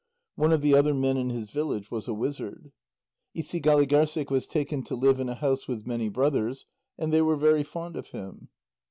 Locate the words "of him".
7.95-8.49